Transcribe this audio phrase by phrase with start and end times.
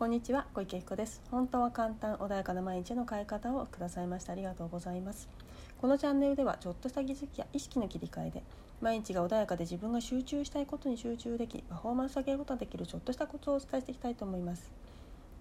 [0.00, 1.20] こんにちは小池彦です。
[1.30, 5.28] 本当は簡単穏やかな毎日の変え方をくださいましたありがとうございます。
[5.78, 8.42] このチャンネルではちょっとした気づきや意識の切り替えで
[8.80, 14.70] 毎日が穏やかで自分が集中したいことに集中できパフォーマンスを上げることができるちょっとしたコツをお伝えしていきたいと思います。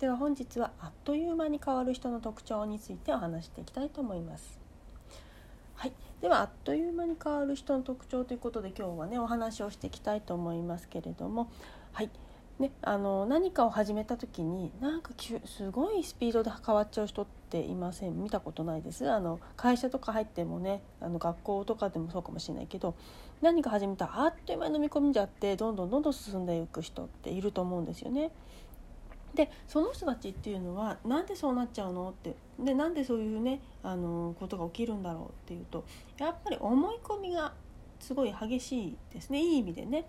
[0.02, 4.60] では本日はあっという間に変わる人の特徴についてお話していきたいと思います。
[5.76, 11.50] はい、ではあっという間に変わる人の特徴ということで今日はねお話をしていきたいと思いますけれども
[11.94, 12.10] はい。
[12.60, 15.12] ね、あの何かを始めた時になんか
[15.46, 18.22] すごいスピードで変わっちゃう人っていません？
[18.22, 19.10] 見たことないです？
[19.10, 22.96] あの会社とか入ってもねあの学校とかでもそうかもしれないけど
[23.42, 24.08] 何か始めた？
[24.08, 28.30] らあっという間に飲み込んじゃってどんどんどんどん進んでいく人っていると思うんですよね。
[29.36, 35.86] でその人たちっていうのはなんでそうなっちゃうのってでなんでそういうねあのことが起きるんだろうっていうと
[36.18, 37.54] やっぱり思い込みが
[38.02, 40.06] すごい激しいですねいい意味でね。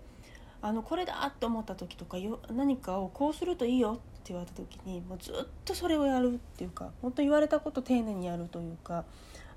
[0.61, 9.05] あのこれだって思った時とかよ何かをこうするといいよって言われた時にもうずっとそれをやるっていうか本当言われたこと丁寧にやるというか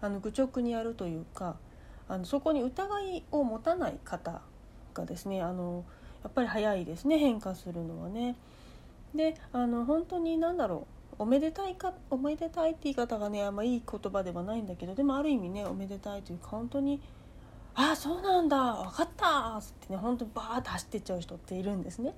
[0.00, 1.56] あの愚直にやるというか
[2.08, 4.40] あのそこに疑いを持たない方
[4.94, 5.84] がですねあの
[6.22, 8.36] やっぱり早いですね変化するのはね。
[9.14, 10.88] であの本当に何だろ
[11.18, 17.00] うおめでたいかおめでたいって言い方がねあんまいい言葉ではないんだけどでもある意味ねおめでたいというか本当に
[17.74, 18.56] ああそうなんだ。
[18.56, 22.14] 分かった」っつってね本当にバーッと走ってっちゃう人っているんですね。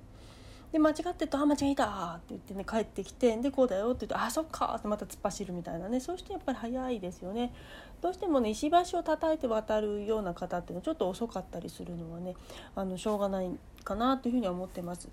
[0.71, 3.91] で間違ってると「あ間違えた」って言ってね帰ってきてでこうだよ。
[3.91, 5.99] って言って「あそっか」ってまた突っ走るみたいなね。
[5.99, 7.53] そうしてやっぱり早いですよね。
[8.01, 12.35] どうしてもね石橋を叩いて渡るような方っていうのはちょっと遅かったりするのはね
[12.75, 13.49] あのしょうがない
[13.83, 15.09] かなというふうには思ってます。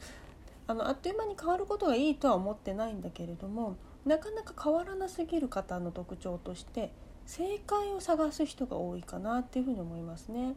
[0.66, 6.90] あのあっという間に変わることがいいとは思ってないんだけれどもなかなか変わらなすぎる方の特徴として
[7.26, 10.54] 正解を探す人が多いかなっていうふうに思いますね。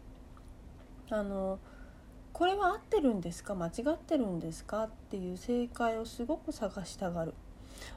[1.09, 1.59] あの
[2.33, 3.55] これは合ってるんですか？
[3.55, 4.83] 間違ってるんですか？
[4.83, 7.33] っていう正解をすごく探したがる。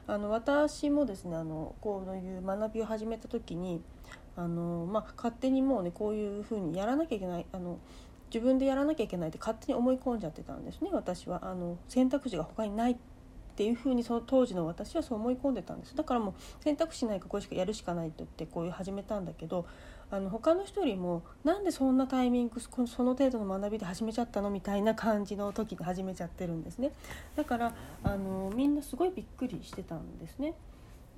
[0.07, 3.81] あの私もですねあのこういう学びを始めた時に
[4.35, 7.79] あの、まあ、勝手にもうねこういうふうにやらなきゃいけないあの
[8.33, 11.41] 自分でやらなきゃいけないって勝手に思い込んじゃってたんですね私は。
[11.43, 12.95] あの選択肢が他にないっ
[13.61, 15.95] ていうふうにその当時の私はそう思い込んでたんです。
[15.95, 19.67] だからもう選択肢ないかこれしかやるしかないと言ってこういう始めたんだけど
[20.09, 26.91] あの他の人よりもなんでそんなタイミングその程度の学びで始めちゃったのみたいな感じの時に始めちゃってるんですね。
[27.35, 30.55] だからあのみんなすごいびっくりしてたんですね。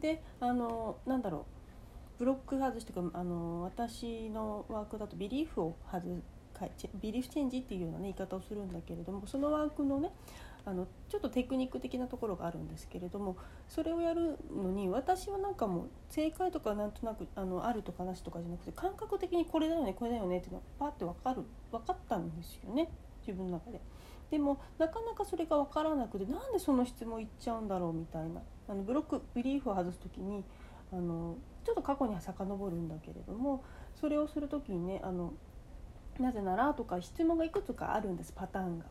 [0.02, 2.20] であのなんだろう。
[2.20, 6.02] ブロック外してかあの私のワークだとビリーフを外
[6.78, 10.12] すビリーフチェンジっていうような、ね、言い方をするんだけれどもそのワークのね
[10.66, 13.36] あのちょっとテクニック的なところがあるんですけれども
[13.68, 21.42] それをやるのに私はなんかもう正解とかなんとなくあのあるとかなしとかじゃなくて感覚的にこれだよねこれだよねっていうのがパッて分かる
[21.72, 22.90] 分かったんですよね
[23.26, 23.82] 自分の中で。
[24.32, 30.44] でもなかなかそれが分からなくてなんでその質問いっちゃうんだろうみたいなあのブロックビリーフを外す時に
[30.92, 33.64] あのちょっと過去に遡るんだけれども
[33.94, 35.34] それをする時にねあの
[36.20, 38.86] なぜならとか質問がいくつかあるんですパターンが。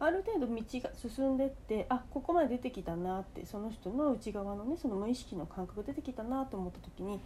[0.00, 7.20] ある程度道が進んでってあここまで出てきたなってその人の内側のねその無意識の感覚出てきたなと思った時に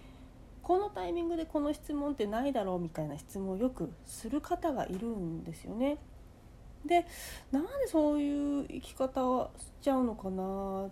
[0.62, 5.99] このタイミングでこの質問ってないだろうみたいな質問をよくする方がいるんですよね。
[6.87, 7.06] で
[7.50, 10.88] なんでそういう生き方をしちゃうのかな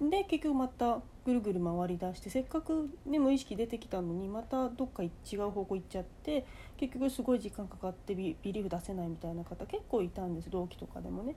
[0.00, 6.46] で結局またぐるぐる回りだしてせっかく、ね、無意識出てきたのにまたどっか違う方向行っちゃって
[6.78, 11.36] 結局すごい時間かかってビリーフ出せないみたいな方結構いたんです同期とかでもね。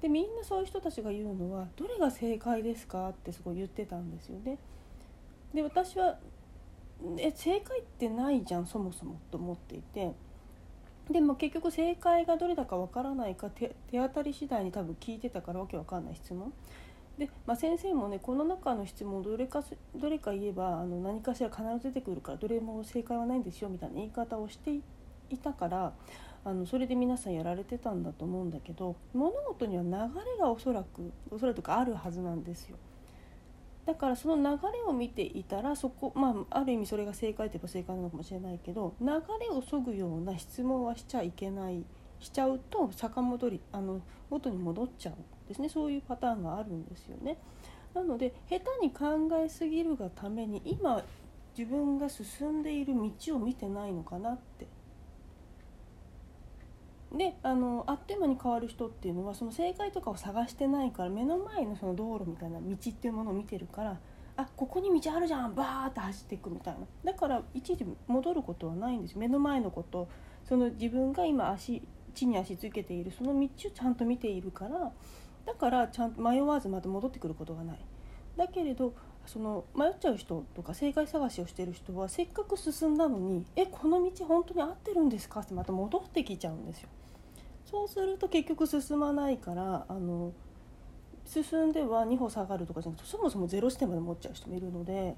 [0.00, 4.58] でみんなそういう人たちが言うのは「どれが正解ですか?」ってすごい言ってたんですよね。
[5.52, 6.18] で私は
[7.18, 10.12] え正解ってないじゃんそもそもと思っていて
[11.10, 16.52] でも結局正解がどれだかわからないか手当たり次第に多分聞いてたからわけわかんない質問
[17.18, 19.62] で、まあ、先生もねこの中の質問どれか
[19.94, 24.72] どれか言えばあの何かしら必ず出てくるからどれも正解はないんですよみたいな言い方をして
[25.30, 25.92] いたから
[26.44, 29.98] あのそれで皆さんやられてたんだと思うんだけど物事には流れ
[30.40, 32.76] がおそらくおそらくあるはずなんですよ。
[33.84, 41.84] だからその流れを見ていたらそこまあある意味それが正解といえば正解なのかもしれないけど流れをそぐような質問はしちゃいけない
[42.22, 47.36] しちゃうと逆戻りあの元に戻っちゃうんですねそういうパターンがあるんですよね。
[47.94, 51.04] なので下手に考えすぎるがために今
[51.56, 54.66] 自分が進んでいる道を見てないのかなって。
[57.16, 64.00] であのあっという間に変わる人っていうのはその正解とかを探してないから目の前のその道路みたいな道っていうものを見てるから
[64.36, 70.08] あここに道あるじゃんバーって走っていくみたいなだから一時戻ることはないんです目の前のこと
[70.48, 74.92] その自分が今足地に足つけているその道をちゃんと見ているから
[75.46, 77.78] だからちゃんと迷わずまた戻ってくることがない
[78.36, 78.94] だけれど
[79.26, 86.88] その迷っちゃう人とか正解探しをしてる人はせっかく進んだのに「えこの道本当に合ってるんですか?」ってまた戻ってきちゃうんですよ。
[87.64, 90.32] そうすると結局進まないからあの
[91.24, 95.16] 進んでは2歩下がるとかじゃなくてそもそもゼロ視点まで持っちゃう人もいるので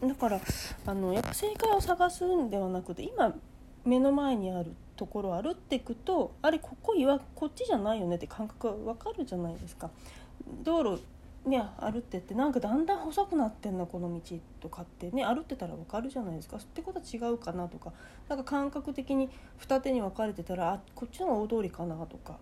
[0.00, 0.40] だから
[0.86, 3.34] あのやっぱ正解を探すんではなくて今
[3.84, 9.90] 目の前にあるところを歩っていくとあれここいわこっちじゃないよねって感覚が分かるじゃないですか。
[10.62, 11.02] 道路
[11.46, 17.92] ね歩ってってなんかだんだん細くなってんなこの道とかってね歩ってたら分かるじゃないですかってことは違うかなとか
[18.28, 22.34] なんか感覚的に二手に分かれてたらあこっちの大通りかなとか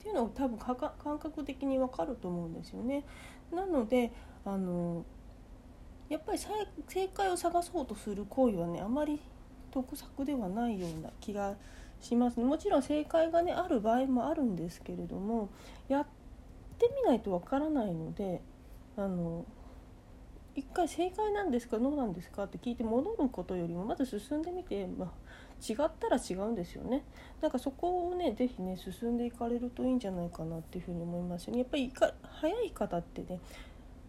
[0.00, 3.04] っていうのを多分感覚的に分かると思うんですよね。
[3.52, 4.12] なので
[4.44, 5.04] あの
[6.08, 9.20] やっぱり正解を探そうとする行為はねあまり
[9.74, 11.56] 得策ではないような気が
[12.00, 12.44] しますね。
[12.44, 15.50] もちろん正解がねある場合もあるんですけれども
[15.88, 16.06] やっ
[16.78, 18.40] てみないとわからないので
[18.96, 19.44] あの
[20.54, 25.10] 一回正解なんですかどうなんですかって聞いて戻ることよりもまず進んでみて、まあ、
[25.60, 27.04] 違ったら違うんですよね。
[27.40, 31.60] だからそこをね是非ね進んでいかれるといいんじゃないかなっていうふうに思いますよね。
[31.60, 31.92] やっぱり
[32.22, 33.40] 早い方ってね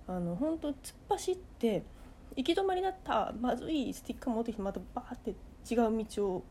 [0.07, 0.75] あの本当突っ
[1.09, 1.83] 走って
[2.35, 5.33] 行き止まりだったまずいスティッカー持ってきてまたバーって
[5.69, 6.43] 違う道を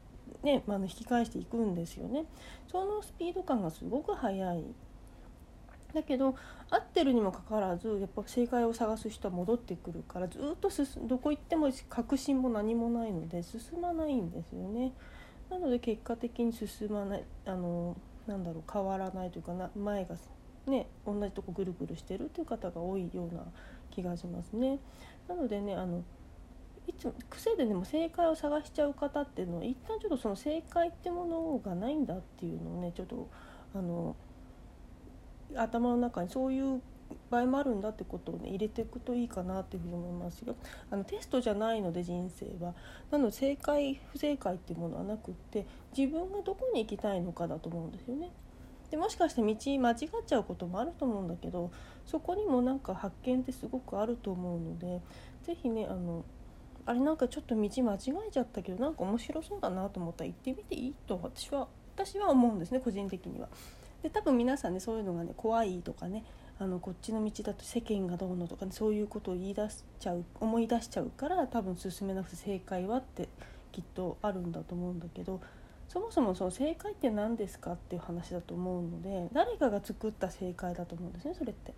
[0.42, 2.24] ね、まあ、引き返していくんですよね。
[2.70, 4.64] そのスピード感がすごく速い。
[5.94, 6.34] だけど
[6.70, 14.92] 合ってるにもかかわらずやっぱ正解を探す人は戻ってくるからずっと進どこ行っても確信も何もないので進まないんですよね。
[15.50, 17.96] なので結果的に進まないあの
[18.26, 20.16] なんだろう変わらないというかな前が
[20.66, 23.44] ね同じとこぐるぐるしてるという方が多いような
[23.90, 24.80] 気がしますね。
[25.28, 26.02] なのでねあの
[26.86, 33.28] いつも癖ででも正解を探しちゃう方っていうのは一旦ちょっとその正解ってものがないんだっていうのをねちょっと
[33.74, 34.16] あの
[35.56, 36.82] 頭の中にそういう
[37.30, 40.56] 場合もあるんだってことをね入れていくといいかなっていうふうに思いますよ。
[40.90, 42.74] あのテストじゃないので人生は
[43.10, 45.66] なので正解不正解っていうものはなくって
[45.96, 48.30] 自分がどこに行きたいのかだと思うんですよね。
[48.90, 49.96] でもしかして道間違っ
[50.26, 51.70] ちゃうこともあると思うんだけど
[52.06, 55.00] そこにもなんか発見ってすごくあると思うので
[55.42, 56.24] 是非ねあの
[56.86, 57.98] あれなんかちょっと道間違
[58.28, 63.48] えちゃったけどなんか面白そうだなと思ったら行ってみていいと私は私は思うんですね個人的には。
[64.02, 66.24] で多分皆さんねそういうのがね怖いとかね
[66.58, 73.28] あのこっちの道だと世間がどうのとか、ね、そういうことを言い出しちゃう思い出しちゃうから多分進めなくて正解はって
[73.72, 75.40] きっとあるんだと思うんだけど
[75.88, 81.72] そもそもその正解って何ですかっていう話だと思うので誰かが作った正解だと思うんですねそれって。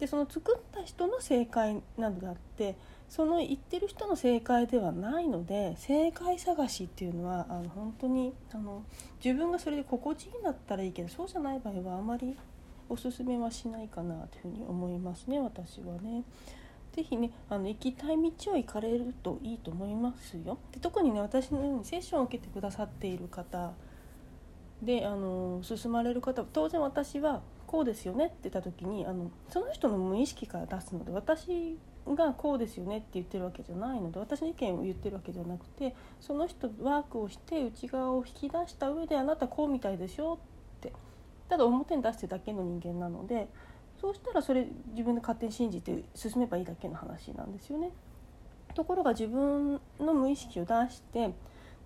[0.00, 2.76] でその作った人の正解なのであって
[3.08, 8.84] その言ってる人の正解ではないので正解探しっていうのはあの本当にあの
[9.24, 12.36] 自分がそれで心地いいんだったらいいけどそうじゃない場合はあまり
[12.88, 16.24] おすすめはしないかなというふうに思いますね私はね。
[16.92, 20.58] 是非ねあの行きたい道を行かれるといいと思いますよ。
[20.72, 23.72] で特にね私のようにセッションを受けてくださっている方
[24.82, 31.78] であの進まれる方当然私はこうですよねって言った時にあのその人の無意識から出すので私
[32.08, 40.38] がこうですよねって言ってるわけじゃないので私の意見を言ってるわけじゃなくてその人ワークをして内側を引き出した上であなたこうみたいでしょっ
[40.80, 40.92] て
[41.50, 43.48] ただ表に出してるだけの人間なので
[44.00, 47.90] そうしたらそれ自分で勝手に信じて進めばいいだけの話なんですよね。
[48.74, 51.32] ところが自分の無意識を出して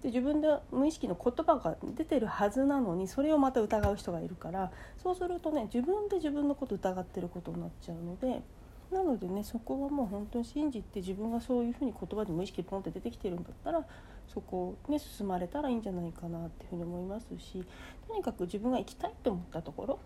[0.02, 8.42] で自分で無意識の言葉が出てるはずなのにそれをまた疑う人がいるからそうするとね自分で自分のこと疑ってることになっちゃうので
[8.90, 13.86] なのでねそこはもう本当に信じて自分がそういうふうに言葉で無意識ポンって出てきてるんだったら
[14.26, 17.64] そこをね進まれたらいいんじゃないかなっていうふうに思いますし
[18.08, 19.98] とにかく自分が行きたいと思ったところ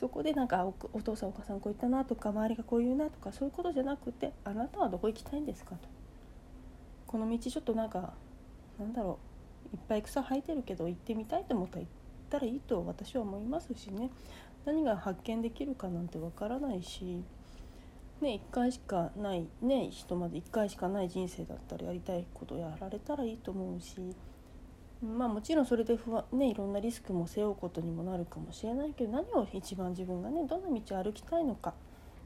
[0.00, 5.97] そこでなんかお父さんお母さんこう言ったなとか周りがこう言うなとかそういうことじゃなくてあなたはどこ行きたいんですかと。
[7.08, 8.12] この道ちょっとなんか
[8.78, 9.18] なんだろ
[9.72, 11.88] ういっぱい草生えてるけど行ってみたいと思ったら行っ
[12.30, 14.10] たらいいと私は思いますしね。
[14.64, 17.24] 何が発見できるかなんてわからないし、
[18.20, 24.14] ね、1回しかない、ね、人まで1回しかない人生だったらやりたいことやられたらいいと思うし、
[25.02, 31.72] まあ、もちろんそれで不安、ね、いろんなリスクも背負うことにもなるかもしれないけど何を一番自分がねどんな道を歩きたいのか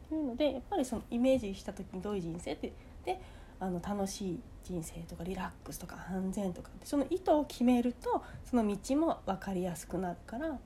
[0.09, 2.73] というのでやっぱりそのイメージした時にどういう人生って
[3.05, 3.21] で
[3.63, 10.59] あの楽しい人生とかリラックスとか安全とかその意図を決めるとその道も分かりやすくなるから。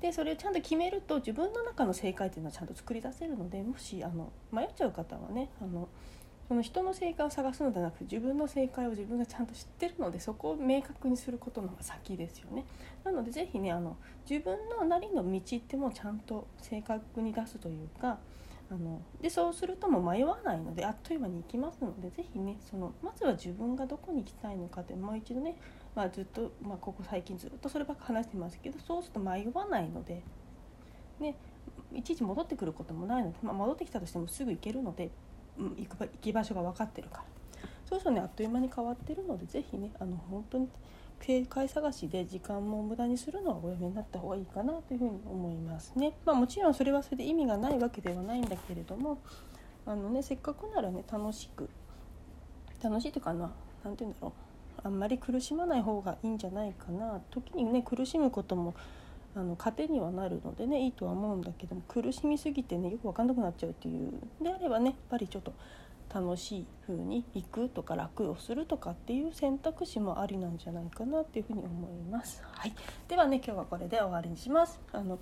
[0.00, 5.88] でそれをちゃんと決めると自分の中の正解っていうのはちゃんと作り出せるのでもしあの迷っちゃう方はねあの
[6.48, 12.64] その人の正解を探すのではなく自分の正解を自分がちゃんと知ってるのでそこを明確にすることの方が先ですよね。
[13.04, 13.96] なので是非ねあの
[14.28, 18.18] 自分のなりの道ってもちゃんと正確に出すというか
[18.72, 25.56] あのでそうするとも迷わないのであっという間に行きますので是非ねそのまずは自分がどこに行きたいのかってもう一度ね、
[25.94, 30.22] まあ、ずっと、まあ、ここ最近ずっとそればっか話してますけどそうすると迷わないので、
[31.20, 31.36] ね、
[31.92, 35.10] いちいち戻ってくることもないので、まあ、戻ってきたとしてもすぐ行けるので
[35.58, 37.24] うん、行く行き場所が分かってるから。
[37.88, 40.68] そうするとねあっという間に変わってるので是非ねあの本当に
[41.24, 46.14] 警戒探しで時間も無駄にするのはおやめになった方がいいかなというふうに思いますね。
[46.24, 49.18] まあ、もちろんそれはそれで意味がないわけではないんだけれども
[49.86, 51.70] あの、ね、せっかくならね楽しく
[52.82, 53.52] 楽しいというかな
[53.84, 54.32] 何て言うんだろう。
[54.84, 57.20] あんまり苦しまない方がいいんじゃないかな。
[57.30, 58.74] 時にね苦しむことも
[59.36, 64.12] あの糧にはなるのでねいいとは思うんだけども苦しみすぎてねよく分かんなくなっちゃうっていう。
[64.42, 65.52] であればねやっぱりちょっと
[66.14, 72.42] 楽しい風に行くとか楽をするとかっていう選択肢もありなんじゃないかなっていうふうに思います。
[72.52, 72.74] はい、
[73.08, 74.80] ではね今日はこれで終わりにします。
[74.92, 75.18] あの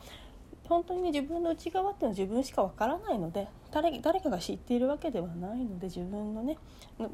[0.69, 6.59] 本当にね自分の内側っていうのは自分しかわからないので誰誰かが知っているわけではないので自分のね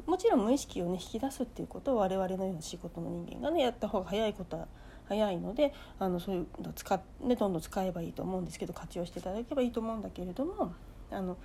[0.05, 4.67] もちろん無意識をね引き出すっていうことを我々のような仕事の人間がねやった方が早いことは
[5.07, 10.73] 早いのであのそういうの使っ、ね、どんどん使えばいいと思うんですけど活用していただければいいと思うんだけれども
[11.09, 11.37] あの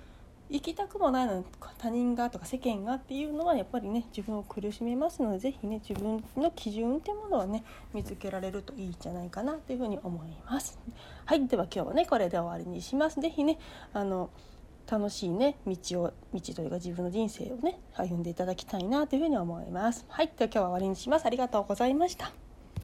[0.49, 1.45] 行きたくもないのに
[1.77, 10.77] 他人がとか世間がっていうのはやっぱりね自分を苦しめますので是非ね自分の基準ってものはね見つけられるといいんじゃないかなというふうに思います。
[11.25, 13.19] はいでは今日はねこれで終わりにします。
[13.19, 13.57] 是非ね
[13.93, 14.29] あの
[14.89, 20.05] 楽しいね道を道というか自分の人生をね歩んでいただきたいなというふうに思います。
[20.09, 21.25] はいでは今日は終わりにします。
[21.25, 22.52] ありがとうございました。